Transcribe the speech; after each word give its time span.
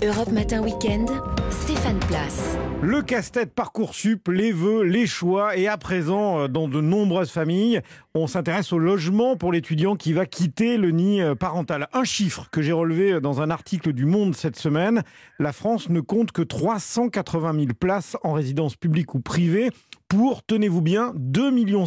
Europe 0.00 0.30
Matin 0.30 0.62
Weekend, 0.62 1.10
Stéphane 1.50 1.98
Place. 1.98 2.56
Le 2.82 3.02
casse-tête 3.02 3.52
Parcoursup, 3.52 4.28
les 4.28 4.52
vœux, 4.52 4.84
les 4.84 5.08
choix 5.08 5.56
et 5.56 5.66
à 5.66 5.76
présent, 5.76 6.38
euh, 6.38 6.46
dans 6.46 6.68
de 6.68 6.80
nombreuses 6.80 7.32
familles, 7.32 7.80
on 8.14 8.28
s'intéresse 8.28 8.72
au 8.72 8.78
logement 8.78 9.36
pour 9.36 9.50
l'étudiant 9.50 9.96
qui 9.96 10.12
va 10.12 10.24
quitter 10.24 10.76
le 10.76 10.92
nid 10.92 11.20
euh, 11.20 11.34
parental. 11.34 11.88
Un 11.92 12.04
chiffre 12.04 12.48
que 12.52 12.62
j'ai 12.62 12.70
relevé 12.70 13.14
euh, 13.14 13.20
dans 13.20 13.40
un 13.40 13.50
article 13.50 13.92
du 13.92 14.04
Monde 14.04 14.36
cette 14.36 14.54
semaine, 14.54 15.02
la 15.40 15.52
France 15.52 15.88
ne 15.88 16.00
compte 16.00 16.30
que 16.30 16.42
380 16.42 17.54
000 17.54 17.66
places 17.78 18.16
en 18.22 18.34
résidence 18.34 18.76
publique 18.76 19.16
ou 19.16 19.20
privée 19.20 19.70
pour, 20.08 20.42
tenez-vous 20.44 20.82
bien, 20.82 21.12
2,7 21.14 21.52
millions 21.52 21.84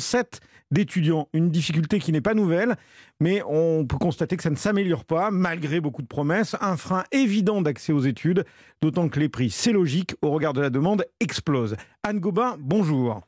d'étudiants. 0.72 1.28
Une 1.34 1.50
difficulté 1.50 2.00
qui 2.00 2.12
n'est 2.12 2.22
pas 2.22 2.34
nouvelle, 2.34 2.76
mais 3.20 3.42
on 3.46 3.86
peut 3.86 3.98
constater 3.98 4.38
que 4.38 4.44
ça 4.44 4.50
ne 4.50 4.56
s'améliore 4.56 5.06
pas, 5.06 5.32
malgré 5.32 5.82
beaucoup 5.82 6.02
de 6.02 6.08
promesses. 6.08 6.56
Un 6.62 6.78
frein 6.78 7.04
évident 7.12 7.62
d'accès 7.62 7.92
aux 7.92 8.02
études, 8.02 8.46
d'autant 8.82 9.10
que 9.10 9.20
les 9.20 9.30
prix, 9.30 9.50
c'est 9.50 9.74
logique, 9.74 10.16
au 10.22 10.32
regard 10.32 10.54
de 10.54 10.62
la 10.62 10.70
demande, 10.70 11.06
explosent. 11.20 11.76
Anne 12.04 12.20
Gobin, 12.20 12.56
bonjour. 12.60 13.22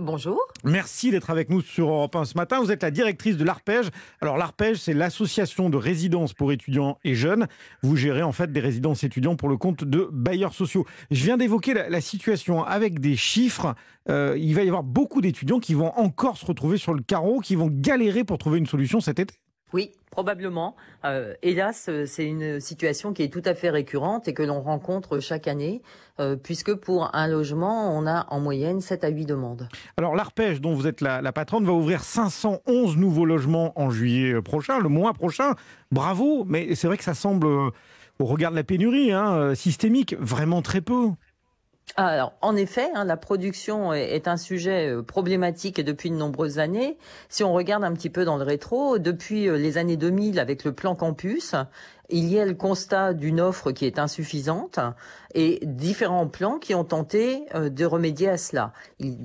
Bonjour. 0.00 0.40
Merci 0.64 1.10
d'être 1.10 1.28
avec 1.28 1.50
nous 1.50 1.60
sur 1.60 1.90
Europe 1.90 2.16
1 2.16 2.24
ce 2.24 2.34
matin. 2.34 2.58
Vous 2.60 2.72
êtes 2.72 2.82
la 2.82 2.90
directrice 2.90 3.36
de 3.36 3.44
l'ARPEJ. 3.44 3.90
Alors 4.22 4.38
l'ARPEJ, 4.38 4.78
c'est 4.78 4.94
l'association 4.94 5.68
de 5.68 5.76
résidences 5.76 6.32
pour 6.32 6.52
étudiants 6.52 6.98
et 7.04 7.14
jeunes. 7.14 7.46
Vous 7.82 7.96
gérez 7.96 8.22
en 8.22 8.32
fait 8.32 8.50
des 8.50 8.60
résidences 8.60 9.04
étudiants 9.04 9.36
pour 9.36 9.50
le 9.50 9.58
compte 9.58 9.84
de 9.84 10.08
bailleurs 10.10 10.54
sociaux. 10.54 10.86
Je 11.10 11.22
viens 11.22 11.36
d'évoquer 11.36 11.74
la, 11.74 12.00
situation 12.00 12.64
avec 12.64 12.98
des 12.98 13.14
chiffres. 13.14 13.74
Euh, 14.08 14.38
il 14.38 14.54
va 14.54 14.62
y 14.62 14.68
avoir 14.68 14.84
beaucoup 14.84 15.20
d'étudiants 15.20 15.60
qui 15.60 15.74
vont 15.74 15.92
encore 15.98 16.38
se 16.38 16.46
retrouver 16.46 16.78
sur 16.78 16.94
le 16.94 17.02
carreau, 17.02 17.40
qui 17.40 17.54
vont 17.54 17.68
galérer 17.70 18.24
pour 18.24 18.38
trouver 18.38 18.58
une 18.58 18.66
solution 18.66 19.00
cet 19.00 19.18
été. 19.18 19.34
Oui, 19.72 19.92
probablement. 20.10 20.74
Euh, 21.04 21.34
hélas, 21.42 21.86
euh, 21.88 22.04
c'est 22.06 22.26
une 22.26 22.60
situation 22.60 23.12
qui 23.12 23.22
est 23.22 23.32
tout 23.32 23.42
à 23.44 23.54
fait 23.54 23.70
récurrente 23.70 24.26
et 24.26 24.34
que 24.34 24.42
l'on 24.42 24.60
rencontre 24.60 25.20
chaque 25.20 25.46
année, 25.46 25.82
euh, 26.18 26.36
puisque 26.36 26.74
pour 26.74 27.14
un 27.14 27.28
logement, 27.28 27.96
on 27.96 28.06
a 28.06 28.26
en 28.30 28.40
moyenne 28.40 28.80
7 28.80 29.04
à 29.04 29.08
8 29.08 29.26
demandes. 29.26 29.68
Alors 29.96 30.16
l'Arpège, 30.16 30.60
dont 30.60 30.74
vous 30.74 30.86
êtes 30.86 31.00
la, 31.00 31.32
patronne, 31.32 31.64
va 31.64 31.72
ouvrir 31.72 32.02
511 32.02 32.96
nouveaux 32.96 33.24
logements 33.24 33.72
en 33.80 33.90
juillet 33.90 34.42
prochain, 34.42 34.80
le 34.80 34.88
mois 34.88 35.12
prochain. 35.12 35.54
Bravo, 35.92 36.44
mais 36.46 36.74
c'est 36.74 36.88
vrai 36.88 36.96
que 36.96 37.04
ça 37.04 37.14
semble, 37.14 37.46
au 37.46 38.24
regard 38.24 38.50
de 38.50 38.56
la 38.56 38.64
pénurie 38.64 39.12
hein, 39.12 39.54
systémique, 39.54 40.16
vraiment 40.18 40.62
très 40.62 40.80
peu. 40.80 41.10
Alors, 41.96 42.32
en 42.40 42.56
effet, 42.56 42.88
hein, 42.94 43.04
la 43.04 43.16
production 43.16 43.92
est, 43.92 44.28
un 44.28 44.36
sujet 44.36 44.88
euh, 44.88 45.02
problématique 45.02 45.80
depuis 45.80 46.10
de 46.10 46.14
nombreuses 46.14 46.58
années. 46.58 46.96
Si 47.28 47.42
on 47.42 47.52
regarde 47.52 47.84
un 47.84 47.92
petit 47.92 48.10
peu 48.10 48.24
dans 48.24 48.36
le 48.36 48.44
rétro, 48.44 48.98
depuis 48.98 49.48
euh, 49.48 49.56
les 49.56 49.76
années 49.76 49.96
2000 49.96 50.38
avec 50.38 50.64
le 50.64 50.72
plan 50.72 50.94
campus, 50.94 51.54
il 52.08 52.28
y 52.28 52.38
a 52.38 52.44
le 52.44 52.54
constat 52.54 53.12
d'une 53.12 53.40
offre 53.40 53.72
qui 53.72 53.86
est 53.86 53.98
insuffisante 53.98 54.78
et 55.34 55.60
différents 55.62 56.26
plans 56.26 56.58
qui 56.58 56.74
ont 56.74 56.84
tenté 56.84 57.44
euh, 57.54 57.68
de 57.68 57.84
remédier 57.84 58.28
à 58.28 58.36
cela. 58.36 58.72
Il, 58.98 59.20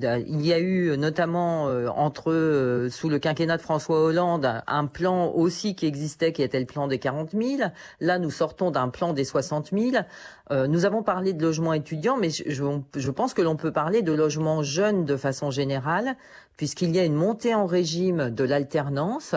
y 0.46 0.52
a 0.52 0.58
eu 0.58 0.96
notamment 0.96 1.68
euh, 1.68 1.88
entre 1.88 2.32
euh, 2.32 2.88
sous 2.90 3.08
le 3.08 3.18
quinquennat 3.18 3.56
de 3.56 3.62
François 3.62 4.00
Hollande 4.00 4.62
un 4.66 4.86
plan 4.86 5.32
aussi 5.32 5.74
qui 5.74 5.86
existait 5.86 6.32
qui 6.32 6.42
était 6.42 6.60
le 6.60 6.66
plan 6.66 6.86
des 6.86 6.98
40 6.98 7.32
000. 7.32 7.70
Là, 8.00 8.18
nous 8.18 8.30
sortons 8.30 8.70
d'un 8.70 8.88
plan 8.88 9.12
des 9.12 9.24
60 9.24 9.70
000. 9.72 10.04
nous 10.68 10.84
avons 10.84 11.02
parlé 11.02 11.32
de 11.32 11.42
logements 11.42 11.72
étudiants, 11.72 12.16
mais 12.16 12.30
je, 12.30 13.10
pense 13.10 13.34
que 13.34 13.42
l'on 13.42 13.56
peut 13.56 13.72
parler 13.72 14.02
de 14.02 14.12
logements 14.12 14.62
jeunes 14.62 15.04
de 15.04 15.16
façon 15.16 15.50
générale, 15.50 16.16
puisqu'il 16.56 16.94
y 16.94 16.98
a 16.98 17.04
une 17.04 17.14
montée 17.14 17.54
en 17.54 17.66
régime 17.66 18.30
de 18.30 18.44
l'alternance 18.44 19.34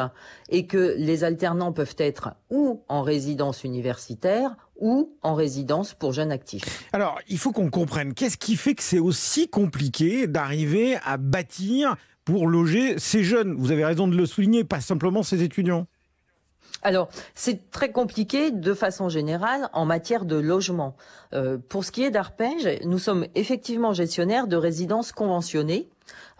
et 0.49 0.67
que 0.67 0.95
les 0.97 1.23
alternants 1.23 1.73
peuvent 1.73 1.95
être 1.97 2.35
ou 2.49 2.83
en 2.87 3.01
résidence 3.01 3.63
universitaire 3.63 4.55
ou 4.79 5.15
en 5.21 5.35
résidence 5.35 5.93
pour 5.93 6.13
jeunes 6.13 6.31
actifs. 6.31 6.87
Alors, 6.93 7.19
il 7.27 7.37
faut 7.37 7.51
qu'on 7.51 7.69
comprenne, 7.69 8.13
qu'est-ce 8.13 8.37
qui 8.37 8.55
fait 8.55 8.75
que 8.75 8.83
c'est 8.83 8.99
aussi 8.99 9.49
compliqué 9.49 10.27
d'arriver 10.27 10.97
à 11.03 11.17
bâtir 11.17 11.95
pour 12.25 12.47
loger 12.47 12.97
ces 12.97 13.23
jeunes? 13.23 13.55
Vous 13.57 13.71
avez 13.71 13.85
raison 13.85 14.07
de 14.07 14.15
le 14.15 14.25
souligner, 14.25 14.63
pas 14.63 14.81
simplement 14.81 15.23
ces 15.23 15.43
étudiants. 15.43 15.87
Alors, 16.81 17.09
c'est 17.35 17.71
très 17.71 17.91
compliqué 17.91 18.51
de 18.51 18.73
façon 18.73 19.09
générale 19.09 19.69
en 19.73 19.85
matière 19.85 20.23
de 20.23 20.37
logement. 20.37 20.95
Euh, 21.33 21.57
pour 21.57 21.83
ce 21.83 21.91
qui 21.91 22.03
est 22.03 22.11
d'Arpège, 22.11 22.79
nous 22.85 22.99
sommes 22.99 23.27
effectivement 23.35 23.93
gestionnaires 23.93 24.47
de 24.47 24.55
résidences 24.55 25.11
conventionnées 25.11 25.89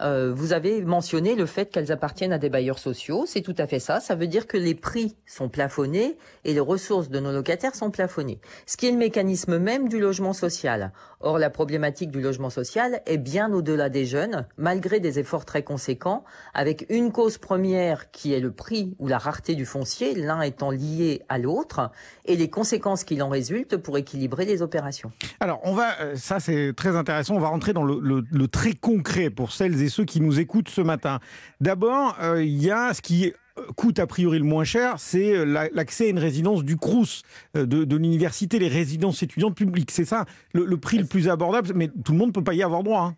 euh, 0.02 0.32
vous 0.34 0.52
avez 0.52 0.82
mentionné 0.82 1.34
le 1.34 1.46
fait 1.46 1.70
qu'elles 1.70 1.92
appartiennent 1.92 2.32
à 2.32 2.38
des 2.38 2.48
bailleurs 2.48 2.78
sociaux. 2.78 3.24
C'est 3.26 3.42
tout 3.42 3.54
à 3.58 3.66
fait 3.66 3.78
ça. 3.78 4.00
Ça 4.00 4.14
veut 4.14 4.26
dire 4.26 4.46
que 4.46 4.56
les 4.56 4.74
prix 4.74 5.16
sont 5.26 5.48
plafonnés 5.48 6.16
et 6.44 6.54
les 6.54 6.60
ressources 6.60 7.10
de 7.10 7.20
nos 7.20 7.32
locataires 7.32 7.74
sont 7.74 7.90
plafonnées. 7.90 8.40
Ce 8.66 8.76
qui 8.76 8.86
est 8.86 8.92
le 8.92 8.96
mécanisme 8.96 9.58
même 9.58 9.88
du 9.88 10.00
logement 10.00 10.32
social. 10.32 10.92
Or, 11.20 11.38
la 11.38 11.50
problématique 11.50 12.10
du 12.10 12.22
logement 12.22 12.48
social 12.48 13.02
est 13.04 13.18
bien 13.18 13.52
au-delà 13.52 13.90
des 13.90 14.06
jeunes, 14.06 14.46
malgré 14.56 15.00
des 15.00 15.18
efforts 15.18 15.44
très 15.44 15.62
conséquents, 15.62 16.24
avec 16.54 16.86
une 16.88 17.12
cause 17.12 17.36
première 17.36 18.10
qui 18.10 18.32
est 18.32 18.40
le 18.40 18.52
prix 18.52 18.94
ou 18.98 19.06
la 19.06 19.18
rareté 19.18 19.54
du 19.54 19.66
foncier, 19.66 20.14
l'un 20.14 20.40
étant 20.40 20.70
lié 20.70 21.22
à 21.28 21.36
l'autre, 21.36 21.90
et 22.24 22.36
les 22.36 22.48
conséquences 22.48 23.04
qu'il 23.04 23.22
en 23.22 23.28
résultent 23.28 23.76
pour 23.76 23.98
équilibrer 23.98 24.46
les 24.46 24.62
opérations. 24.62 25.12
Alors, 25.40 25.60
on 25.64 25.74
va, 25.74 26.00
euh, 26.00 26.16
ça 26.16 26.40
c'est 26.40 26.72
très 26.74 26.96
intéressant, 26.96 27.34
on 27.34 27.40
va 27.40 27.48
rentrer 27.48 27.74
dans 27.74 27.84
le, 27.84 28.00
le 28.00 28.48
très 28.48 28.72
concret 28.72 29.28
pour 29.28 29.52
celles 29.52 29.82
et 29.82 29.89
ceux 29.90 30.04
qui 30.04 30.20
nous 30.20 30.40
écoutent 30.40 30.70
ce 30.70 30.80
matin. 30.80 31.20
D'abord, 31.60 32.16
euh, 32.22 32.42
il 32.42 32.62
y 32.62 32.70
a 32.70 32.94
ce 32.94 33.02
qui 33.02 33.32
coûte 33.76 33.98
a 33.98 34.06
priori 34.06 34.38
le 34.38 34.44
moins 34.44 34.64
cher, 34.64 34.94
c'est 34.98 35.36
euh, 35.36 35.68
l'accès 35.72 36.06
à 36.06 36.08
une 36.08 36.18
résidence 36.18 36.64
du 36.64 36.76
CRUS, 36.76 37.22
euh, 37.56 37.66
de, 37.66 37.96
l'université, 37.96 38.58
les 38.58 38.68
résidences 38.68 39.22
étudiantes 39.22 39.54
publiques. 39.54 39.90
C'est 39.90 40.04
ça 40.04 40.24
le, 40.52 40.76
prix 40.76 40.98
le 40.98 41.06
plus 41.06 41.28
abordable, 41.28 41.72
mais 41.74 41.88
tout 41.88 42.12
le 42.12 42.18
monde 42.18 42.28
ne 42.28 42.32
peut 42.32 42.44
pas 42.44 42.54
y 42.54 42.62
avoir 42.62 42.82
droit. 42.82 43.02
Hein. 43.02 43.14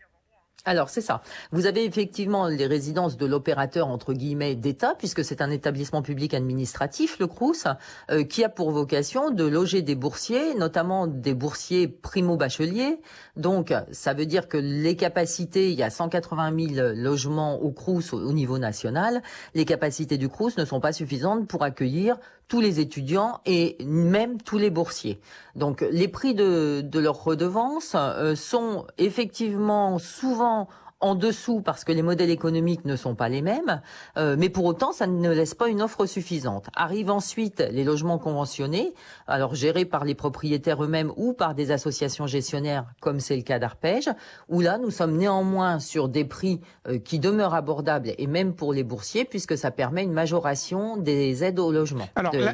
Alors 0.64 0.90
c'est 0.90 1.00
ça. 1.00 1.22
Vous 1.50 1.66
avez 1.66 1.84
effectivement 1.84 2.46
les 2.46 2.66
résidences 2.66 3.16
de 3.16 3.26
l'opérateur 3.26 3.88
entre 3.88 4.12
guillemets 4.12 4.54
d'État, 4.54 4.94
puisque 4.96 5.24
c'est 5.24 5.42
un 5.42 5.50
établissement 5.50 6.02
public 6.02 6.34
administratif, 6.34 7.18
le 7.18 7.26
CRUS, 7.26 7.66
euh, 8.10 8.22
qui 8.22 8.44
a 8.44 8.48
pour 8.48 8.70
vocation 8.70 9.30
de 9.30 9.44
loger 9.44 9.82
des 9.82 9.96
boursiers, 9.96 10.54
notamment 10.54 11.08
des 11.08 11.34
boursiers 11.34 11.88
primo-bacheliers. 11.88 13.00
Donc 13.36 13.74
ça 13.90 14.14
veut 14.14 14.26
dire 14.26 14.46
que 14.46 14.56
les 14.56 14.94
capacités, 14.94 15.72
il 15.72 15.76
y 15.76 15.82
a 15.82 15.90
180 15.90 16.74
000 16.74 16.92
logements 16.94 17.60
au 17.60 17.72
CRUS 17.72 18.12
au, 18.12 18.32
niveau 18.32 18.58
national, 18.58 19.20
les 19.54 19.64
capacités 19.64 20.16
du 20.16 20.28
CRUS 20.28 20.56
ne 20.58 20.64
sont 20.64 20.78
pas 20.78 20.92
suffisantes 20.92 21.48
pour 21.48 21.64
accueillir 21.64 22.18
tous 22.48 22.60
les 22.60 22.80
étudiants 22.80 23.40
et 23.46 23.76
même 23.84 24.40
tous 24.40 24.58
les 24.58 24.70
boursiers. 24.70 25.20
Donc 25.56 25.84
les 25.90 26.08
prix 26.08 26.34
de, 26.34 26.82
de 26.82 26.98
leurs 26.98 27.22
redevances 27.24 27.94
euh, 27.96 28.34
sont 28.34 28.86
effectivement 28.98 29.98
souvent 29.98 30.68
en 31.02 31.14
dessous 31.14 31.60
parce 31.60 31.84
que 31.84 31.92
les 31.92 32.00
modèles 32.00 32.30
économiques 32.30 32.84
ne 32.84 32.96
sont 32.96 33.14
pas 33.14 33.28
les 33.28 33.42
mêmes, 33.42 33.82
euh, 34.16 34.36
mais 34.38 34.48
pour 34.48 34.64
autant, 34.64 34.92
ça 34.92 35.06
ne 35.06 35.30
laisse 35.30 35.54
pas 35.54 35.68
une 35.68 35.82
offre 35.82 36.06
suffisante. 36.06 36.68
Arrivent 36.74 37.10
ensuite 37.10 37.62
les 37.70 37.84
logements 37.84 38.18
conventionnés, 38.18 38.94
alors 39.26 39.54
gérés 39.54 39.84
par 39.84 40.04
les 40.04 40.14
propriétaires 40.14 40.82
eux-mêmes 40.82 41.12
ou 41.16 41.32
par 41.32 41.54
des 41.54 41.72
associations 41.72 42.26
gestionnaires, 42.26 42.86
comme 43.00 43.20
c'est 43.20 43.36
le 43.36 43.42
cas 43.42 43.58
d'Arpège, 43.58 44.08
où 44.48 44.60
là, 44.60 44.78
nous 44.78 44.90
sommes 44.90 45.16
néanmoins 45.16 45.80
sur 45.80 46.08
des 46.08 46.24
prix 46.24 46.60
euh, 46.88 46.98
qui 46.98 47.18
demeurent 47.18 47.54
abordables, 47.54 48.12
et 48.16 48.26
même 48.28 48.54
pour 48.54 48.72
les 48.72 48.84
boursiers, 48.84 49.24
puisque 49.24 49.58
ça 49.58 49.72
permet 49.72 50.04
une 50.04 50.12
majoration 50.12 50.96
des 50.96 51.42
aides 51.42 51.58
au 51.58 51.72
logement. 51.72 52.08
Alors, 52.14 52.32
la, 52.32 52.52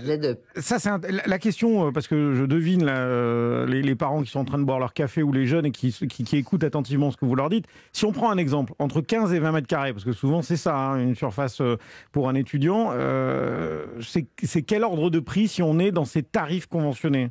ça, 0.56 0.78
c'est 0.78 0.90
la 1.26 1.38
question, 1.38 1.88
euh, 1.88 1.92
parce 1.92 2.08
que 2.08 2.34
je 2.34 2.44
devine 2.44 2.86
les, 3.66 3.94
parents 3.98 4.22
qui 4.22 4.30
sont 4.30 4.40
en 4.40 4.44
train 4.44 4.58
de 4.58 4.64
boire 4.64 4.78
leur 4.78 4.94
café 4.94 5.22
ou 5.22 5.32
les 5.32 5.46
jeunes 5.46 5.66
et 5.66 5.70
qui, 5.70 5.92
qui, 5.92 6.24
qui 6.24 6.36
écoutent 6.36 6.64
attentivement 6.64 7.10
ce 7.10 7.16
que 7.16 7.26
vous 7.26 7.34
leur 7.34 7.50
dites. 7.50 7.66
Si 7.92 8.04
on 8.04 8.12
prend 8.12 8.30
un 8.30 8.37
exemple, 8.38 8.72
entre 8.78 9.00
15 9.00 9.32
et 9.32 9.38
20 9.38 9.52
mètres 9.52 9.66
carrés, 9.66 9.92
parce 9.92 10.04
que 10.04 10.12
souvent 10.12 10.42
c'est 10.42 10.56
ça, 10.56 10.76
hein, 10.76 11.00
une 11.00 11.14
surface 11.14 11.60
euh, 11.60 11.76
pour 12.12 12.28
un 12.28 12.34
étudiant, 12.34 12.90
euh, 12.92 13.86
c'est 14.00 14.62
quel 14.62 14.84
ordre 14.84 15.10
de 15.10 15.20
prix 15.20 15.48
si 15.48 15.62
on 15.62 15.78
est 15.78 15.90
dans 15.90 16.04
ces 16.04 16.22
tarifs 16.22 16.66
conventionnés? 16.66 17.30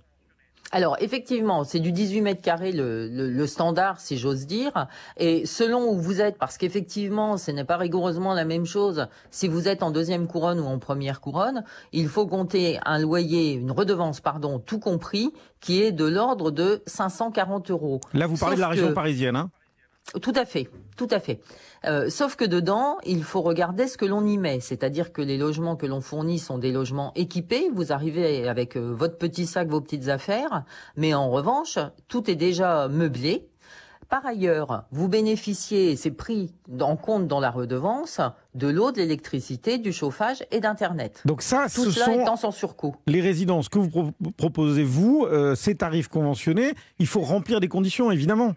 Alors 0.72 0.98
effectivement, 1.00 1.64
c'est 1.64 1.80
du 1.80 1.92
18 1.92 2.22
mètres 2.22 2.42
carrés 2.42 2.74
le, 2.74 3.46
standard, 3.48 4.00
si 4.00 4.18
j'ose 4.18 4.46
dire. 4.46 4.88
Et 5.16 5.46
selon 5.46 5.90
où 5.90 5.98
vous 5.98 6.20
êtes, 6.20 6.38
parce 6.38 6.58
qu'effectivement, 6.58 7.38
ce 7.38 7.52
n'est 7.52 7.64
pas 7.64 7.78
rigoureusement 7.78 8.34
la 8.34 8.44
même 8.44 8.66
chose 8.66 9.08
si 9.32 9.48
vous 9.48 9.68
êtes 9.70 9.82
en 9.82 9.92
deuxième 9.92 10.28
couronne 10.28 10.60
ou 10.60 10.66
en 10.66 10.78
première 10.78 11.22
couronne, 11.22 11.64
il 11.94 12.10
faut 12.10 12.28
compter 12.28 12.80
un 12.86 13.00
loyer, 13.00 13.54
une 13.54 13.72
redevance, 13.72 14.20
pardon, 14.20 14.60
tout 14.60 14.80
compris, 14.80 15.32
qui 15.62 15.82
est 15.82 15.94
de 15.94 16.06
l'ordre 16.06 16.52
de 16.52 16.82
540 16.86 17.72
euros. 17.72 18.02
Là, 18.14 18.28
vous 18.28 18.36
parlez 18.36 18.58
de 18.58 18.62
la 18.62 18.70
région 18.70 18.94
parisienne, 18.94 19.38
hein 19.38 19.50
tout 20.22 20.34
à 20.36 20.46
fait, 20.46 20.70
tout 20.96 21.08
à 21.12 21.20
fait. 21.20 21.40
Euh, 21.86 22.10
sauf 22.10 22.36
que 22.36 22.46
dedans, 22.46 22.98
il 23.06 23.24
faut 23.24 23.42
regarder 23.42 23.88
ce 23.88 23.98
que 23.98 24.06
l'on 24.06 24.26
y 24.26 24.38
met, 24.38 24.60
c'est-à-dire 24.60 25.12
que 25.12 25.22
les 25.22 25.38
logements 25.38 25.76
que 25.76 25.86
l'on 25.86 26.02
fournit 26.02 26.40
sont 26.40 26.58
des 26.58 26.72
logements 26.72 27.12
équipés. 27.16 27.70
Vous 27.74 27.92
arrivez 27.92 28.48
avec 28.48 28.78
euh, 28.78 28.94
votre 28.94 29.18
petit 29.18 29.46
sac, 29.46 29.68
vos 29.68 29.82
petites 29.82 30.08
affaires, 30.10 30.64
mais 30.96 31.14
en 31.14 31.30
revanche, 31.30 31.78
tout 32.08 32.30
est 32.32 32.36
déjà 32.36 32.88
meublé 32.88 33.48
Par 34.10 34.26
ailleurs, 34.26 34.86
vous 34.92 35.10
bénéficiez, 35.10 35.98
c'est 35.98 36.12
pris 36.12 36.54
en 36.80 36.96
compte 36.96 37.28
dans 37.28 37.42
la 37.42 37.52
redevance, 37.52 38.22
de 38.56 38.70
l'eau, 38.70 38.92
de 38.94 38.98
l'électricité, 38.98 39.78
du 39.78 39.92
chauffage 39.92 40.46
et 40.52 40.62
d'Internet. 40.62 41.22
Donc 41.26 41.42
ça, 41.42 41.66
Tout 41.74 41.84
ce 41.84 41.92
cela 41.92 42.06
sont 42.06 42.22
étant 42.22 42.38
sans 42.38 42.52
surcoût. 42.52 42.96
les 43.06 43.20
résidences 43.22 43.68
que 43.68 43.78
vous 43.80 43.90
pro- 43.90 44.12
proposez, 44.38 44.84
vous, 44.86 45.26
euh, 45.30 45.56
ces 45.56 45.76
tarifs 45.76 46.08
conventionnés. 46.08 46.72
Il 47.00 47.08
faut 47.08 47.20
remplir 47.22 47.60
des 47.60 47.68
conditions, 47.68 48.10
évidemment. 48.10 48.56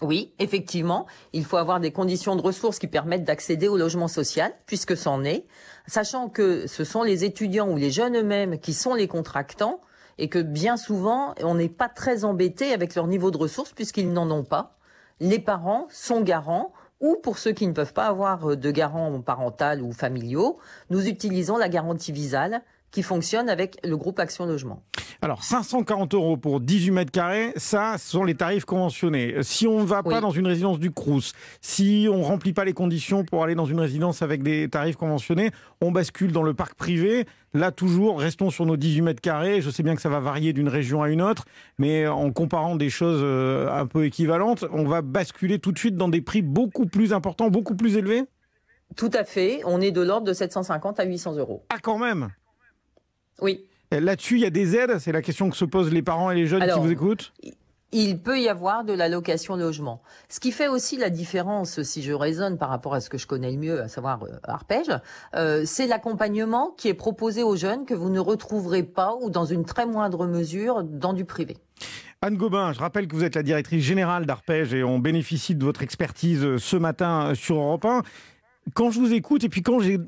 Oui, 0.00 0.32
effectivement, 0.38 1.06
il 1.32 1.44
faut 1.44 1.56
avoir 1.56 1.80
des 1.80 1.90
conditions 1.90 2.36
de 2.36 2.42
ressources 2.42 2.78
qui 2.78 2.86
permettent 2.86 3.24
d'accéder 3.24 3.66
au 3.66 3.76
logement 3.76 4.06
social, 4.06 4.52
puisque 4.66 4.96
c'en 4.96 5.24
est, 5.24 5.44
sachant 5.88 6.28
que 6.28 6.68
ce 6.68 6.84
sont 6.84 7.02
les 7.02 7.24
étudiants 7.24 7.68
ou 7.68 7.76
les 7.76 7.90
jeunes 7.90 8.16
eux-mêmes 8.16 8.60
qui 8.60 8.74
sont 8.74 8.94
les 8.94 9.08
contractants 9.08 9.80
et 10.18 10.28
que 10.28 10.38
bien 10.38 10.76
souvent, 10.76 11.34
on 11.42 11.56
n'est 11.56 11.68
pas 11.68 11.88
très 11.88 12.24
embêté 12.24 12.72
avec 12.72 12.94
leur 12.94 13.08
niveau 13.08 13.32
de 13.32 13.38
ressources 13.38 13.72
puisqu'ils 13.72 14.12
n'en 14.12 14.30
ont 14.30 14.44
pas. 14.44 14.76
Les 15.18 15.40
parents 15.40 15.88
sont 15.90 16.20
garants 16.20 16.72
ou 17.00 17.16
pour 17.16 17.38
ceux 17.38 17.52
qui 17.52 17.66
ne 17.66 17.72
peuvent 17.72 17.92
pas 17.92 18.06
avoir 18.06 18.56
de 18.56 18.70
garant 18.70 19.20
parental 19.20 19.82
ou 19.82 19.92
familiaux, 19.92 20.58
nous 20.90 21.06
utilisons 21.06 21.56
la 21.56 21.68
garantie 21.68 22.12
visale 22.12 22.62
qui 22.90 23.02
fonctionne 23.02 23.48
avec 23.48 23.78
le 23.84 23.96
groupe 23.96 24.18
Action 24.18 24.46
Logement. 24.46 24.82
Alors, 25.20 25.42
540 25.42 26.14
euros 26.14 26.36
pour 26.36 26.60
18 26.60 26.90
mètres 26.92 27.10
carrés, 27.10 27.52
ça, 27.56 27.96
ce 27.98 28.10
sont 28.10 28.22
les 28.22 28.36
tarifs 28.36 28.64
conventionnés. 28.64 29.34
Si 29.42 29.66
on 29.66 29.80
ne 29.80 29.84
va 29.84 30.04
pas 30.04 30.20
dans 30.20 30.30
une 30.30 30.46
résidence 30.46 30.78
du 30.78 30.92
Crous, 30.92 31.32
si 31.60 32.08
on 32.10 32.22
remplit 32.22 32.52
pas 32.52 32.64
les 32.64 32.72
conditions 32.72 33.24
pour 33.24 33.42
aller 33.42 33.56
dans 33.56 33.64
une 33.64 33.80
résidence 33.80 34.22
avec 34.22 34.44
des 34.44 34.68
tarifs 34.68 34.96
conventionnés, 34.96 35.50
on 35.80 35.90
bascule 35.90 36.30
dans 36.30 36.44
le 36.44 36.54
parc 36.54 36.74
privé. 36.74 37.26
Là, 37.52 37.72
toujours, 37.72 38.20
restons 38.20 38.50
sur 38.50 38.64
nos 38.64 38.76
18 38.76 39.02
mètres 39.02 39.20
carrés. 39.20 39.60
Je 39.60 39.70
sais 39.70 39.82
bien 39.82 39.96
que 39.96 40.02
ça 40.02 40.08
va 40.08 40.20
varier 40.20 40.52
d'une 40.52 40.68
région 40.68 41.02
à 41.02 41.10
une 41.10 41.22
autre, 41.22 41.46
mais 41.78 42.06
en 42.06 42.30
comparant 42.30 42.76
des 42.76 42.90
choses 42.90 43.20
euh, 43.22 43.68
un 43.72 43.86
peu 43.86 44.04
équivalentes, 44.04 44.64
on 44.70 44.84
va 44.84 45.02
basculer 45.02 45.58
tout 45.58 45.72
de 45.72 45.78
suite 45.78 45.96
dans 45.96 46.08
des 46.08 46.20
prix 46.20 46.42
beaucoup 46.42 46.86
plus 46.86 47.12
importants, 47.12 47.48
beaucoup 47.50 47.74
plus 47.74 47.96
élevés? 47.96 48.24
Tout 48.96 49.10
à 49.12 49.24
fait, 49.24 49.62
on 49.64 49.80
est 49.80 49.90
de 49.90 50.00
l'ordre 50.00 50.26
de 50.26 50.32
750 50.32 51.00
à 51.00 51.04
800 51.04 51.36
euros. 51.36 51.64
Ah, 51.70 51.78
quand 51.82 51.98
même 51.98 52.28
Oui. 53.40 53.64
Là-dessus, 53.90 54.34
il 54.34 54.40
y 54.40 54.46
a 54.46 54.50
des 54.50 54.76
aides 54.76 54.98
C'est 54.98 55.12
la 55.12 55.22
question 55.22 55.48
que 55.48 55.56
se 55.56 55.64
posent 55.64 55.92
les 55.92 56.02
parents 56.02 56.30
et 56.30 56.34
les 56.34 56.46
jeunes 56.46 56.62
Alors, 56.62 56.80
qui 56.80 56.86
vous 56.86 56.92
écoutent 56.92 57.32
Il 57.90 58.18
peut 58.18 58.38
y 58.38 58.48
avoir 58.48 58.84
de 58.84 58.92
la 58.92 59.08
location 59.08 59.56
logement. 59.56 60.02
Ce 60.28 60.40
qui 60.40 60.52
fait 60.52 60.68
aussi 60.68 60.98
la 60.98 61.08
différence, 61.08 61.82
si 61.82 62.02
je 62.02 62.12
raisonne 62.12 62.58
par 62.58 62.68
rapport 62.68 62.92
à 62.92 63.00
ce 63.00 63.08
que 63.08 63.16
je 63.16 63.26
connais 63.26 63.50
le 63.50 63.56
mieux, 63.56 63.80
à 63.80 63.88
savoir 63.88 64.24
euh, 64.24 64.32
Arpège, 64.42 64.90
euh, 65.34 65.62
c'est 65.64 65.86
l'accompagnement 65.86 66.74
qui 66.76 66.88
est 66.88 66.94
proposé 66.94 67.42
aux 67.42 67.56
jeunes 67.56 67.86
que 67.86 67.94
vous 67.94 68.10
ne 68.10 68.20
retrouverez 68.20 68.82
pas 68.82 69.16
ou 69.20 69.30
dans 69.30 69.46
une 69.46 69.64
très 69.64 69.86
moindre 69.86 70.26
mesure 70.26 70.84
dans 70.84 71.14
du 71.14 71.24
privé. 71.24 71.56
Anne 72.20 72.36
Gobin, 72.36 72.72
je 72.72 72.80
rappelle 72.80 73.06
que 73.06 73.14
vous 73.14 73.24
êtes 73.24 73.36
la 73.36 73.44
directrice 73.44 73.84
générale 73.84 74.26
d'Arpège 74.26 74.74
et 74.74 74.82
on 74.82 74.98
bénéficie 74.98 75.54
de 75.54 75.64
votre 75.64 75.82
expertise 75.82 76.44
euh, 76.44 76.58
ce 76.58 76.76
matin 76.76 77.32
sur 77.34 77.56
Europe 77.56 77.86
1. 77.86 78.02
Quand 78.74 78.90
je 78.90 78.98
vous 78.98 79.12
écoute 79.12 79.44
et 79.44 79.48
puis 79.48 79.62
quand 79.62 79.80
j'ai 79.80 79.98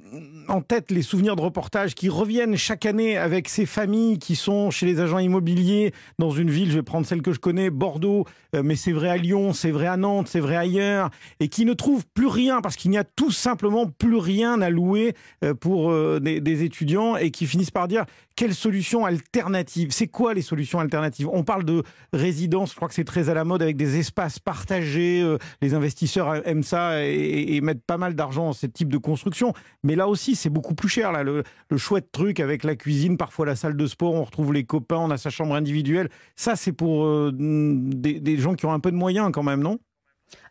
en 0.48 0.60
tête 0.60 0.90
les 0.90 1.02
souvenirs 1.02 1.36
de 1.36 1.40
reportages 1.40 1.94
qui 1.94 2.08
reviennent 2.08 2.56
chaque 2.56 2.84
année 2.84 3.16
avec 3.16 3.48
ces 3.48 3.66
familles 3.66 4.18
qui 4.18 4.34
sont 4.34 4.70
chez 4.70 4.86
les 4.86 5.00
agents 5.00 5.18
immobiliers 5.18 5.92
dans 6.18 6.30
une 6.30 6.50
ville, 6.50 6.70
je 6.70 6.76
vais 6.76 6.82
prendre 6.82 7.06
celle 7.06 7.22
que 7.22 7.32
je 7.32 7.38
connais, 7.38 7.70
Bordeaux, 7.70 8.26
euh, 8.56 8.62
mais 8.64 8.76
c'est 8.76 8.92
vrai 8.92 9.08
à 9.08 9.16
Lyon, 9.16 9.52
c'est 9.52 9.70
vrai 9.70 9.86
à 9.86 9.96
Nantes, 9.96 10.28
c'est 10.28 10.40
vrai 10.40 10.56
ailleurs, 10.56 11.10
et 11.38 11.48
qui 11.48 11.64
ne 11.64 11.72
trouvent 11.72 12.06
plus 12.14 12.26
rien 12.26 12.60
parce 12.60 12.76
qu'il 12.76 12.90
n'y 12.90 12.98
a 12.98 13.04
tout 13.04 13.30
simplement 13.30 13.86
plus 13.86 14.16
rien 14.16 14.60
à 14.60 14.70
louer 14.70 15.14
euh, 15.44 15.54
pour 15.54 15.90
euh, 15.90 16.18
des, 16.20 16.40
des 16.40 16.64
étudiants 16.64 17.16
et 17.16 17.30
qui 17.30 17.46
finissent 17.46 17.70
par 17.70 17.86
dire 17.86 18.04
quelle 18.40 18.54
solution 18.54 19.04
alternative 19.04 19.90
C'est 19.90 20.06
quoi 20.06 20.32
les 20.32 20.40
solutions 20.40 20.80
alternatives? 20.80 21.28
On 21.30 21.44
parle 21.44 21.62
de 21.62 21.82
résidence, 22.14 22.70
je 22.70 22.76
crois 22.76 22.88
que 22.88 22.94
c'est 22.94 23.04
très 23.04 23.28
à 23.28 23.34
la 23.34 23.44
mode 23.44 23.60
avec 23.60 23.76
des 23.76 23.98
espaces 23.98 24.38
partagés. 24.38 25.20
euh, 25.20 25.36
les 25.60 25.74
investisseurs 25.74 26.48
aiment 26.48 26.62
ça 26.62 27.04
et, 27.04 27.56
et 27.56 27.60
mettent 27.60 27.84
pas 27.84 27.98
mal 27.98 28.14
d'argent 28.14 28.46
dans 28.46 28.52
ce 28.54 28.64
type 28.66 28.88
de 28.88 28.96
construction. 28.96 29.52
Mais 29.82 29.94
là 29.94 30.08
aussi, 30.08 30.36
c'est 30.36 30.48
beaucoup 30.48 30.74
plus 30.74 30.88
cher. 30.88 31.12
Le, 31.22 31.42
chouette 31.76 32.10
truc 32.12 32.40
avec 32.40 32.64
la 32.64 32.76
cuisine, 32.76 33.18
parfois 33.18 33.44
la 33.44 33.56
salle 33.56 33.76
de 33.76 33.86
sport, 33.86 34.14
on 34.14 34.24
retrouve 34.24 34.54
les 34.54 34.64
copains, 34.64 34.96
on 34.96 35.10
a 35.10 35.18
sa 35.18 35.28
chambre 35.28 35.54
individuelle. 35.54 36.08
Ça, 36.34 36.56
c'est 36.56 36.72
pour 36.72 37.04
euh, 37.04 37.32
des 37.34 38.38
gens 38.38 38.54
qui 38.54 38.64
ont 38.64 38.72
un 38.72 38.80
peu 38.80 38.90
de 38.90 38.96
moyens 38.96 39.32
quand 39.34 39.42
même, 39.42 39.60
non? 39.60 39.78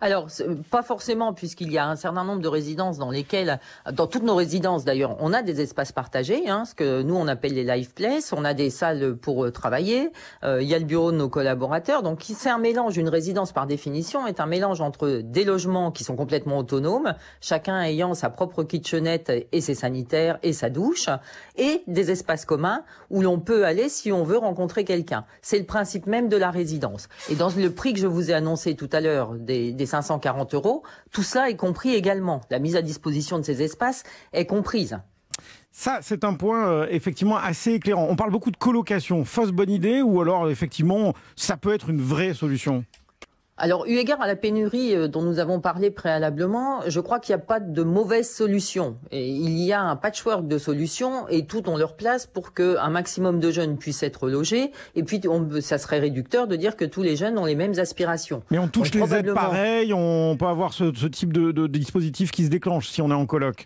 Alors, 0.01 0.29
c'est- 0.29 0.47
pas 0.69 0.81
forcément, 0.81 1.33
puisqu'il 1.33 1.71
y 1.71 1.77
a 1.77 1.87
un 1.87 1.95
certain 1.95 2.23
nombre 2.23 2.41
de 2.41 2.47
résidences 2.47 2.97
dans 2.97 3.11
lesquelles, 3.11 3.59
dans 3.91 4.07
toutes 4.07 4.23
nos 4.23 4.35
résidences 4.35 4.85
d'ailleurs, 4.85 5.17
on 5.19 5.33
a 5.33 5.41
des 5.41 5.61
espaces 5.61 5.91
partagés, 5.91 6.49
hein, 6.49 6.63
ce 6.65 6.73
que 6.73 7.01
nous 7.01 7.15
on 7.15 7.27
appelle 7.27 7.53
les 7.53 7.63
live 7.63 7.93
places, 7.93 8.31
on 8.33 8.45
a 8.45 8.53
des 8.53 8.69
salles 8.69 9.15
pour 9.15 9.45
euh, 9.45 9.51
travailler, 9.51 10.11
euh, 10.43 10.61
il 10.61 10.67
y 10.67 10.73
a 10.73 10.79
le 10.79 10.85
bureau 10.85 11.11
de 11.11 11.17
nos 11.17 11.29
collaborateurs, 11.29 12.01
donc 12.03 12.23
c'est 12.23 12.49
un 12.49 12.57
mélange, 12.57 12.97
une 12.97 13.09
résidence 13.09 13.51
par 13.51 13.67
définition 13.67 14.25
est 14.27 14.39
un 14.39 14.45
mélange 14.45 14.81
entre 14.81 15.21
des 15.23 15.43
logements 15.43 15.91
qui 15.91 16.03
sont 16.03 16.15
complètement 16.15 16.57
autonomes, 16.59 17.13
chacun 17.41 17.81
ayant 17.81 18.13
sa 18.13 18.29
propre 18.29 18.63
kitchenette 18.63 19.31
et 19.51 19.61
ses 19.61 19.75
sanitaires 19.75 20.39
et 20.43 20.53
sa 20.53 20.69
douche, 20.69 21.09
et 21.57 21.83
des 21.87 22.11
espaces 22.11 22.45
communs 22.45 22.83
où 23.09 23.21
l'on 23.21 23.39
peut 23.39 23.65
aller 23.65 23.89
si 23.89 24.11
on 24.11 24.23
veut 24.23 24.37
rencontrer 24.37 24.85
quelqu'un. 24.85 25.25
C'est 25.41 25.59
le 25.59 25.65
principe 25.65 26.05
même 26.07 26.29
de 26.29 26.37
la 26.37 26.51
résidence. 26.51 27.09
Et 27.29 27.35
dans 27.35 27.49
le 27.49 27.69
prix 27.71 27.93
que 27.93 27.99
je 27.99 28.07
vous 28.07 28.31
ai 28.31 28.33
annoncé 28.33 28.75
tout 28.75 28.89
à 28.93 29.01
l'heure, 29.01 29.33
des, 29.33 29.68
des 29.71 29.85
540 29.85 30.53
euros, 30.53 30.83
tout 31.11 31.23
ça 31.23 31.49
est 31.49 31.55
compris 31.55 31.93
également. 31.93 32.41
La 32.49 32.59
mise 32.59 32.75
à 32.75 32.81
disposition 32.81 33.39
de 33.39 33.43
ces 33.43 33.61
espaces 33.61 34.03
est 34.33 34.45
comprise. 34.45 34.99
Ça, 35.71 35.99
c'est 36.01 36.23
un 36.23 36.33
point 36.33 36.67
euh, 36.67 36.87
effectivement 36.89 37.37
assez 37.37 37.73
éclairant. 37.73 38.07
On 38.09 38.15
parle 38.15 38.31
beaucoup 38.31 38.51
de 38.51 38.57
colocation. 38.57 39.23
Fausse 39.23 39.51
bonne 39.51 39.69
idée 39.69 40.01
ou 40.01 40.19
alors 40.21 40.49
effectivement, 40.49 41.13
ça 41.35 41.57
peut 41.57 41.73
être 41.73 41.89
une 41.89 42.01
vraie 42.01 42.33
solution? 42.33 42.83
Alors, 43.61 43.85
eu 43.87 43.97
égard 43.97 44.21
à 44.21 44.27
la 44.27 44.37
pénurie 44.37 44.95
euh, 44.95 45.09
dont 45.09 45.21
nous 45.21 45.39
avons 45.39 45.59
parlé 45.59 45.91
préalablement, 45.91 46.79
je 46.87 47.01
crois 47.01 47.19
qu'il 47.19 47.35
n'y 47.35 47.41
a 47.41 47.45
pas 47.45 47.59
de 47.59 47.83
mauvaise 47.83 48.29
solution. 48.29 48.95
Et 49.11 49.27
il 49.27 49.59
y 49.59 49.73
a 49.73 49.81
un 49.81 49.97
patchwork 49.97 50.47
de 50.47 50.57
solutions 50.57 51.27
et 51.27 51.45
toutes 51.45 51.67
ont 51.67 51.75
leur 51.75 51.97
place 51.97 52.25
pour 52.25 52.53
qu'un 52.53 52.89
maximum 52.89 53.41
de 53.41 53.51
jeunes 53.51 53.77
puissent 53.77 54.01
être 54.01 54.29
logés. 54.29 54.71
Et 54.95 55.03
puis, 55.03 55.19
on, 55.27 55.59
ça 55.59 55.77
serait 55.77 55.99
réducteur 55.99 56.47
de 56.47 56.55
dire 56.55 56.77
que 56.77 56.85
tous 56.85 57.03
les 57.03 57.17
jeunes 57.17 57.37
ont 57.37 57.43
les 57.43 57.55
mêmes 57.55 57.77
aspirations. 57.79 58.43
Mais 58.49 58.59
on 58.59 58.69
touche 58.69 58.91
Donc, 58.91 59.09
les 59.09 59.15
aides 59.17 59.33
pareilles, 59.33 59.91
on 59.93 60.37
peut 60.37 60.47
avoir 60.47 60.71
ce, 60.71 60.93
ce 60.95 61.07
type 61.07 61.33
de, 61.33 61.51
de 61.51 61.67
dispositif 61.67 62.31
qui 62.31 62.45
se 62.45 62.49
déclenche 62.49 62.87
si 62.87 63.01
on 63.01 63.09
est 63.09 63.13
en 63.13 63.25
coloc. 63.25 63.65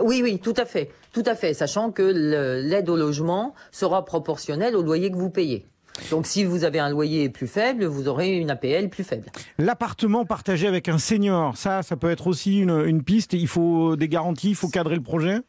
Oui, 0.00 0.20
oui, 0.22 0.40
tout 0.40 0.54
à 0.56 0.64
fait, 0.64 0.90
tout 1.12 1.24
à 1.26 1.34
fait, 1.34 1.54
sachant 1.54 1.90
que 1.90 2.02
l'aide 2.02 2.88
au 2.88 2.96
logement 2.96 3.54
sera 3.70 4.04
proportionnelle 4.04 4.76
au 4.76 4.82
loyer 4.82 5.10
que 5.10 5.16
vous 5.16 5.30
payez. 5.30 5.66
Donc, 6.10 6.26
si 6.26 6.44
vous 6.44 6.64
avez 6.64 6.78
un 6.78 6.90
loyer 6.90 7.28
plus 7.28 7.46
faible, 7.46 7.84
vous 7.84 8.08
aurez 8.08 8.36
une 8.36 8.50
APL 8.50 8.88
plus 8.88 9.04
faible. 9.04 9.26
L'appartement 9.58 10.24
partagé 10.24 10.66
avec 10.66 10.88
un 10.88 10.98
senior, 10.98 11.56
ça, 11.56 11.82
ça 11.82 11.96
peut 11.96 12.10
être 12.10 12.26
aussi 12.26 12.58
une, 12.58 12.84
une 12.86 13.02
piste. 13.02 13.32
Il 13.32 13.48
faut 13.48 13.96
des 13.96 14.08
garanties, 14.08 14.50
il 14.50 14.56
faut 14.56 14.68
cadrer 14.68 14.96
le 14.96 15.02
projet? 15.02 15.40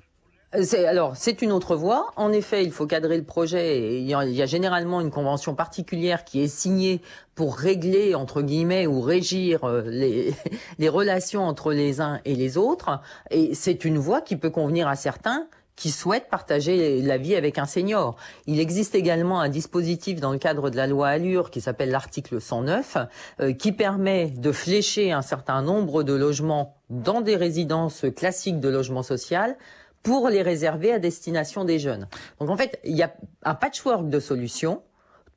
Euh, 0.56 0.64
C'est, 0.64 0.86
alors, 0.86 1.16
c'est 1.16 1.42
une 1.42 1.52
autre 1.52 1.76
voie. 1.76 2.12
En 2.16 2.32
effet, 2.32 2.64
il 2.64 2.72
faut 2.72 2.88
cadrer 2.88 3.18
le 3.18 3.24
projet. 3.24 3.78
Et 3.78 4.00
il, 4.00 4.08
y 4.08 4.14
a, 4.14 4.46
généralement 4.46 5.02
une 5.02 5.12
convention 5.12 5.56
particulière 5.56 6.24
qui 6.26 6.42
est 6.42 6.48
signée 6.48 7.02
pour 7.36 7.56
régler, 7.56 8.16
entre 8.16 8.42
guillemets, 8.42 8.88
ou 8.88 9.02
régir 9.02 9.64
euh, 9.64 9.84
les, 9.86 10.34
les 10.80 10.90
relations 10.90 11.44
entre 11.44 11.72
les 11.72 12.02
uns 12.02 12.20
et 12.26 12.36
les 12.36 12.58
autres. 12.58 13.00
Et 13.32 13.54
c'est 13.54 13.86
une 13.86 13.98
voie 13.98 14.22
qui 14.22 14.36
peut 14.36 14.50
convenir 14.50 14.88
à 14.88 14.96
certains 14.96 15.48
qui 15.80 15.92
souhaitent 15.92 16.30
partager 16.30 17.02
la 17.02 17.18
vie 17.18 17.36
avec 17.36 17.58
un 17.58 17.66
senior. 17.66 18.18
Il 18.48 18.60
existe 18.60 18.96
également 18.96 19.40
un 19.40 19.48
dispositif 19.48 20.20
dans 20.20 20.34
le 20.34 20.38
cadre 20.38 20.70
de 20.70 20.76
la 20.76 20.88
loi 20.88 21.08
Allure 21.08 21.52
qui 21.52 21.62
s'appelle 21.62 21.90
l'article 21.90 22.42
109, 22.42 22.98
euh, 23.40 23.54
qui 23.54 23.72
permet 23.72 24.30
de 24.30 24.52
flécher 24.52 25.14
un 25.14 25.22
certain 25.22 25.62
nombre 25.62 26.04
de 26.04 26.12
logements 26.12 26.76
dans 26.90 27.22
des 27.22 27.38
résidences 27.38 28.06
classiques 28.14 28.60
de 28.60 28.68
logement 28.68 29.04
social 29.04 29.56
pour 30.04 30.28
les 30.28 30.42
réserver 30.42 30.92
à 30.92 31.00
destination 31.00 31.64
des 31.64 31.80
jeunes. 31.80 32.10
Donc 32.42 32.50
en 32.50 32.58
fait, 32.58 32.82
il 32.84 32.98
y 32.98 33.04
a 33.04 33.14
un 33.44 33.56
patchwork 33.56 34.10
de 34.10 34.20
solutions. 34.20 34.84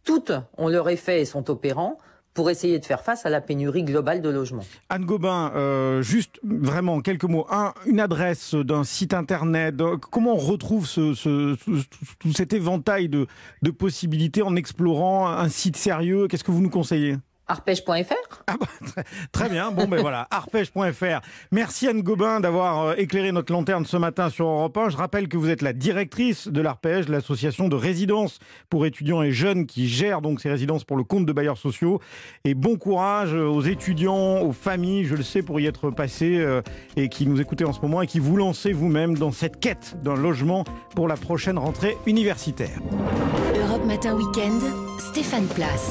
Toutes 0.02 0.32
ont 0.58 0.66
leur 0.66 0.88
effet 0.88 1.20
et 1.20 1.24
sont 1.24 1.50
opérants 1.50 1.98
pour 2.34 2.50
essayer 2.50 2.78
de 2.78 2.84
faire 2.84 3.02
face 3.02 3.26
à 3.26 3.30
la 3.30 3.40
pénurie 3.40 3.82
globale 3.84 4.22
de 4.22 4.28
logements. 4.30 4.64
Anne 4.88 5.04
Gobin, 5.04 5.52
euh, 5.54 6.02
juste 6.02 6.40
vraiment 6.42 7.00
quelques 7.00 7.24
mots. 7.24 7.46
Un, 7.50 7.74
une 7.86 8.00
adresse 8.00 8.54
d'un 8.54 8.84
site 8.84 9.14
internet. 9.14 9.80
euh, 9.80 9.96
Comment 9.98 10.34
on 10.34 10.38
retrouve 10.38 10.88
tout 10.92 12.32
cet 12.34 12.52
éventail 12.52 13.08
de 13.08 13.26
possibilités 13.70 14.42
en 14.42 14.56
explorant 14.56 15.28
un 15.28 15.48
site 15.48 15.76
sérieux? 15.76 16.28
Qu'est-ce 16.28 16.44
que 16.44 16.50
vous 16.52 16.62
nous 16.62 16.70
conseillez? 16.70 17.16
Arpège.fr 17.48 18.42
Ah 18.46 18.54
bah, 18.58 18.66
très, 18.86 19.04
très 19.32 19.48
bien. 19.48 19.70
Bon, 19.70 19.86
ben 19.86 20.00
voilà, 20.00 20.28
arpège.fr. 20.30 21.20
Merci 21.50 21.88
Anne 21.88 22.02
Gobin 22.02 22.40
d'avoir 22.40 22.80
euh, 22.80 22.94
éclairé 22.96 23.32
notre 23.32 23.52
lanterne 23.52 23.84
ce 23.84 23.96
matin 23.96 24.30
sur 24.30 24.46
Europe 24.46 24.76
1. 24.76 24.90
Je 24.90 24.96
rappelle 24.96 25.28
que 25.28 25.36
vous 25.36 25.50
êtes 25.50 25.62
la 25.62 25.72
directrice 25.72 26.48
de 26.48 26.60
l'Arpège, 26.60 27.08
l'association 27.08 27.68
de 27.68 27.76
résidence 27.76 28.38
pour 28.70 28.86
étudiants 28.86 29.22
et 29.22 29.32
jeunes 29.32 29.66
qui 29.66 29.88
gère 29.88 30.20
donc 30.20 30.40
ces 30.40 30.50
résidences 30.50 30.84
pour 30.84 30.96
le 30.96 31.04
compte 31.04 31.26
de 31.26 31.32
bailleurs 31.32 31.58
sociaux. 31.58 32.00
Et 32.44 32.54
bon 32.54 32.76
courage 32.76 33.34
aux 33.34 33.62
étudiants, 33.62 34.42
aux 34.42 34.52
familles, 34.52 35.04
je 35.04 35.14
le 35.14 35.22
sais, 35.22 35.42
pour 35.42 35.60
y 35.60 35.66
être 35.66 35.90
passés 35.90 36.38
euh, 36.38 36.62
et 36.96 37.08
qui 37.08 37.26
nous 37.26 37.40
écoutez 37.40 37.64
en 37.64 37.72
ce 37.72 37.80
moment 37.80 38.02
et 38.02 38.06
qui 38.06 38.18
vous 38.18 38.36
lancez 38.36 38.72
vous-même 38.72 39.16
dans 39.18 39.32
cette 39.32 39.60
quête 39.60 39.96
d'un 40.02 40.16
logement 40.16 40.64
pour 40.94 41.08
la 41.08 41.16
prochaine 41.16 41.58
rentrée 41.58 41.96
universitaire. 42.06 42.78
Europe 43.54 43.84
Matin 43.84 44.14
Weekend, 44.14 44.62
Stéphane 44.98 45.46
Place. 45.46 45.80